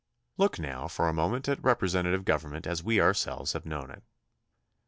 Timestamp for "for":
0.87-1.07